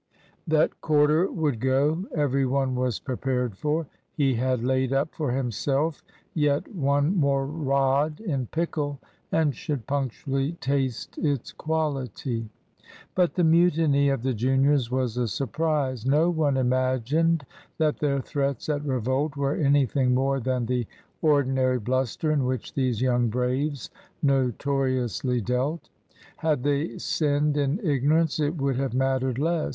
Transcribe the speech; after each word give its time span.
That 0.47 0.81
Corder 0.81 1.31
would 1.31 1.59
go, 1.59 2.07
every 2.15 2.43
one 2.43 2.73
was 2.73 2.99
prepared 2.99 3.55
for. 3.55 3.85
He 4.11 4.33
had 4.33 4.63
laid 4.63 4.91
up 4.93 5.13
for 5.13 5.31
himself 5.31 6.01
yet 6.33 6.73
one 6.75 7.15
more 7.15 7.45
rod 7.45 8.19
in 8.19 8.47
pickle, 8.47 8.99
and 9.31 9.53
should 9.53 9.85
punctually 9.85 10.53
taste 10.53 11.19
its 11.19 11.51
quality. 11.51 12.49
But 13.13 13.35
the 13.35 13.43
mutiny 13.43 14.09
of 14.09 14.23
the 14.23 14.33
juniors 14.33 14.89
was 14.89 15.17
a 15.17 15.27
surprise. 15.27 16.03
No 16.03 16.31
one 16.31 16.57
imagined 16.57 17.45
that 17.77 17.97
their 17.99 18.21
threats 18.21 18.69
at 18.69 18.83
revolt 18.83 19.37
were 19.37 19.53
anything 19.55 20.15
more 20.15 20.39
than 20.39 20.65
the 20.65 20.87
ordinary 21.21 21.77
bluster 21.77 22.31
in 22.31 22.45
which 22.45 22.73
these 22.73 23.03
young 23.03 23.29
braves 23.29 23.91
notoriously 24.23 25.41
dealt. 25.41 25.89
Had 26.37 26.63
they 26.63 26.97
sinned 26.97 27.55
in 27.55 27.77
ignorance 27.85 28.39
it 28.39 28.57
would 28.57 28.77
have 28.77 28.95
mattered 28.95 29.37
less. 29.37 29.69